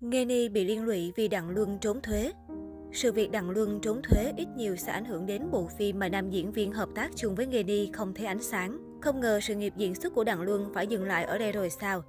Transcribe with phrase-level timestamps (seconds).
[0.00, 2.32] Nghê bị liên lụy vì Đặng Luân trốn thuế.
[2.92, 6.08] Sự việc Đặng Luân trốn thuế ít nhiều sẽ ảnh hưởng đến bộ phim mà
[6.08, 8.78] nam diễn viên hợp tác chung với Nghê không thấy ánh sáng.
[9.02, 11.70] Không ngờ sự nghiệp diễn xuất của Đặng Luân phải dừng lại ở đây rồi
[11.70, 12.02] sao?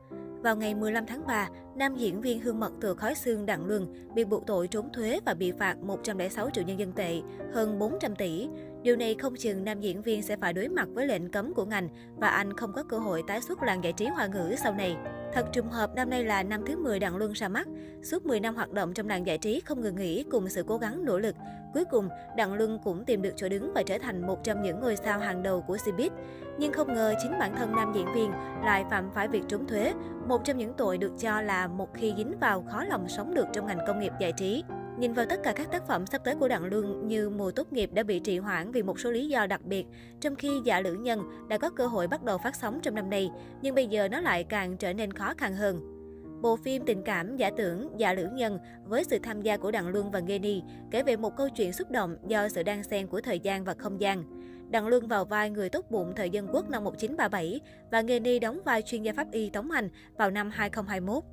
[0.43, 4.13] Vào ngày 15 tháng 3, nam diễn viên hương mật từ khói xương Đặng Luân
[4.15, 7.21] bị buộc tội trốn thuế và bị phạt 106 triệu nhân dân tệ,
[7.53, 8.47] hơn 400 tỷ.
[8.83, 11.65] Điều này không chừng nam diễn viên sẽ phải đối mặt với lệnh cấm của
[11.65, 14.73] ngành và anh không có cơ hội tái xuất làng giải trí hoa ngữ sau
[14.73, 14.97] này.
[15.33, 17.67] Thật trùng hợp năm nay là năm thứ 10 Đặng Luân ra mắt.
[18.03, 20.77] Suốt 10 năm hoạt động trong làng giải trí không ngừng nghỉ cùng sự cố
[20.77, 21.35] gắng nỗ lực.
[21.73, 24.79] Cuối cùng, Đặng Luân cũng tìm được chỗ đứng và trở thành một trong những
[24.79, 26.09] ngôi sao hàng đầu của Cbiz.
[26.59, 28.31] Nhưng không ngờ chính bản thân nam diễn viên
[28.63, 29.93] lại phạm phải việc trốn thuế,
[30.27, 33.45] một trong những tội được cho là một khi dính vào khó lòng sống được
[33.53, 34.63] trong ngành công nghiệp giải trí.
[34.99, 37.73] Nhìn vào tất cả các tác phẩm sắp tới của Đặng Luân như Mùa tốt
[37.73, 39.85] nghiệp đã bị trì hoãn vì một số lý do đặc biệt,
[40.19, 43.09] trong khi Dạ Lữ Nhân đã có cơ hội bắt đầu phát sóng trong năm
[43.09, 43.31] nay,
[43.61, 45.81] nhưng bây giờ nó lại càng trở nên khó khăn hơn.
[46.41, 49.87] Bộ phim tình cảm giả tưởng Dạ Lữ Nhân với sự tham gia của Đặng
[49.87, 50.61] Luân và Nghê
[50.91, 53.73] kể về một câu chuyện xúc động do sự đan xen của thời gian và
[53.73, 54.23] không gian.
[54.71, 57.59] Đặng Luân vào vai người tốt bụng thời dân quốc năm 1937
[57.91, 61.23] và Nghê đóng vai chuyên gia pháp y Tống Hành vào năm 2021.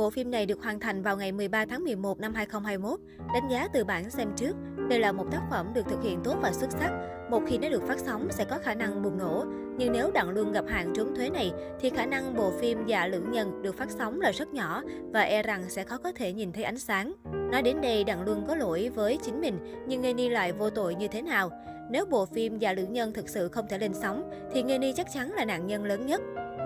[0.00, 3.00] Bộ phim này được hoàn thành vào ngày 13 tháng 11 năm 2021.
[3.34, 4.56] Đánh giá từ bản xem trước,
[4.88, 6.90] đây là một tác phẩm được thực hiện tốt và xuất sắc.
[7.30, 9.44] Một khi nó được phát sóng sẽ có khả năng bùng nổ.
[9.78, 13.06] Nhưng nếu Đặng luôn gặp hạn trốn thuế này, thì khả năng bộ phim Dạ
[13.06, 16.32] Lưỡng Nhân được phát sóng là rất nhỏ và e rằng sẽ khó có thể
[16.32, 17.12] nhìn thấy ánh sáng.
[17.52, 20.70] Nói đến đây, Đặng Luân có lỗi với chính mình, nhưng Nghê Ni lại vô
[20.70, 21.50] tội như thế nào?
[21.90, 24.92] Nếu bộ phim Dạ Lưỡng Nhân thực sự không thể lên sóng, thì Nghê Ni
[24.96, 26.20] chắc chắn là nạn nhân lớn nhất.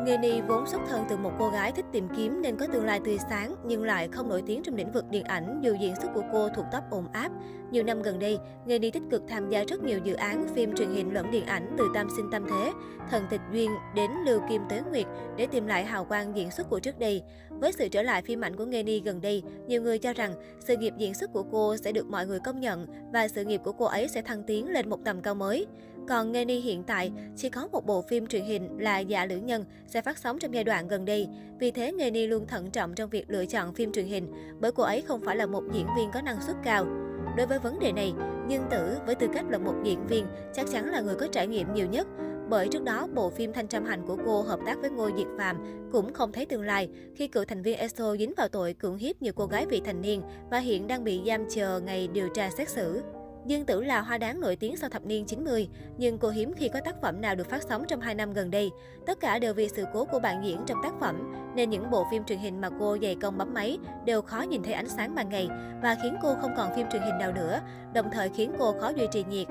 [0.05, 3.00] Nghê vốn xuất thân từ một cô gái thích tìm kiếm nên có tương lai
[3.05, 6.08] tươi sáng nhưng lại không nổi tiếng trong lĩnh vực điện ảnh, dù diễn xuất
[6.14, 7.33] của cô thuộc top ồn áp.
[7.75, 10.75] Nhiều năm gần đây, Nghê Ni tích cực tham gia rất nhiều dự án phim
[10.75, 12.72] truyền hình lẫn điện ảnh từ Tam Sinh Tam Thế,
[13.11, 16.70] Thần Tịch Duyên đến Lưu Kim Tế Nguyệt để tìm lại hào quang diễn xuất
[16.70, 17.22] của trước đây.
[17.48, 20.34] Với sự trở lại phim ảnh của Nghê Ni gần đây, nhiều người cho rằng
[20.61, 23.61] sự nghiệp diễn xuất của cô sẽ được mọi người công nhận và sự nghiệp
[23.64, 25.67] của cô ấy sẽ thăng tiến lên một tầm cao mới.
[26.08, 29.36] Còn Nghê Ni hiện tại chỉ có một bộ phim truyền hình là Dạ Lữ
[29.36, 31.29] Nhân sẽ phát sóng trong giai đoạn gần đây.
[31.58, 34.73] Vì thế, Nghê Ni luôn thận trọng trong việc lựa chọn phim truyền hình, bởi
[34.73, 36.86] cô ấy không phải là một diễn viên có năng suất cao.
[37.36, 38.14] Đối với vấn đề này,
[38.48, 41.46] nhưng Tử với tư cách là một diễn viên chắc chắn là người có trải
[41.46, 42.06] nghiệm nhiều nhất.
[42.48, 45.27] Bởi trước đó, bộ phim Thanh Trăm Hành của cô hợp tác với Ngô Diệt
[45.39, 45.56] Phạm
[45.92, 49.22] cũng không thấy tương lai khi cựu thành viên ESO dính vào tội cưỡng hiếp
[49.22, 52.50] nhiều cô gái vị thành niên và hiện đang bị giam chờ ngày điều tra
[52.50, 53.02] xét xử.
[53.46, 55.68] Dương Tử là hoa đáng nổi tiếng sau thập niên 90,
[55.98, 58.50] nhưng cô hiếm khi có tác phẩm nào được phát sóng trong 2 năm gần
[58.50, 58.70] đây.
[59.06, 62.06] Tất cả đều vì sự cố của bạn diễn trong tác phẩm, nên những bộ
[62.10, 65.14] phim truyền hình mà cô dày công bấm máy đều khó nhìn thấy ánh sáng
[65.14, 65.48] ban ngày
[65.83, 67.60] và khiến cô không còn phim truyền hình nào nữa,
[67.94, 69.46] đồng thời khiến cô khó duy trì nhiệt.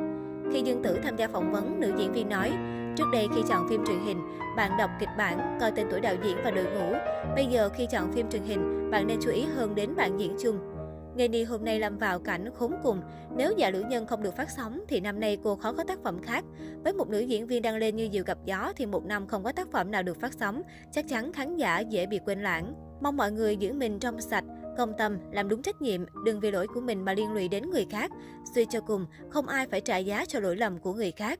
[0.53, 2.51] Khi Dương Tử tham gia phỏng vấn, nữ diễn viên nói,
[2.95, 4.21] Trước đây khi chọn phim truyền hình,
[4.57, 6.93] bạn đọc kịch bản, coi tên tuổi đạo diễn và đội ngũ.
[7.35, 10.35] Bây giờ khi chọn phim truyền hình, bạn nên chú ý hơn đến bạn diễn
[10.39, 10.72] chung.
[11.15, 13.01] Ngày Ni hôm nay lâm vào cảnh khốn cùng.
[13.37, 15.99] Nếu dạ lữ nhân không được phát sóng thì năm nay cô khó có tác
[16.03, 16.43] phẩm khác.
[16.83, 19.43] Với một nữ diễn viên đang lên như diều gặp gió thì một năm không
[19.43, 22.73] có tác phẩm nào được phát sóng, chắc chắn khán giả dễ bị quên lãng.
[23.01, 24.45] Mong mọi người giữ mình trong sạch,
[24.77, 27.69] công tâm, làm đúng trách nhiệm, đừng vì lỗi của mình mà liên lụy đến
[27.69, 28.11] người khác.
[28.55, 31.39] Suy cho cùng, không ai phải trả giá cho lỗi lầm của người khác.